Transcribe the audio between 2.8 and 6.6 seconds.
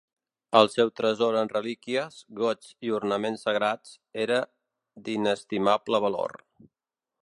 i ornaments sagrats, era d'inestimable valor.